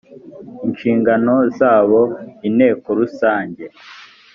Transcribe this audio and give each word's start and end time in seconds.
nshingano 0.69 1.35
zabo 1.57 2.01
inteko 2.47 2.87
rusange 2.99 3.63